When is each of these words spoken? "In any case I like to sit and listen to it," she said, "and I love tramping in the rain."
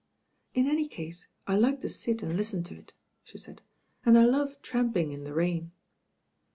"In 0.55 0.65
any 0.67 0.87
case 0.87 1.27
I 1.45 1.55
like 1.57 1.81
to 1.81 1.87
sit 1.87 2.23
and 2.23 2.35
listen 2.35 2.63
to 2.63 2.73
it," 2.73 2.93
she 3.23 3.37
said, 3.37 3.61
"and 4.03 4.17
I 4.17 4.25
love 4.25 4.59
tramping 4.63 5.11
in 5.11 5.25
the 5.25 5.33
rain." 5.35 5.73